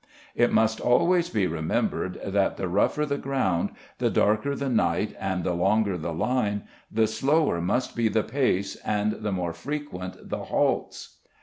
[0.33, 3.69] It must always be remembered that the rougher the ground,
[3.99, 8.75] the darker the night and the longer the line, the slower must be the pace
[8.77, 11.17] and the more frequent the halts.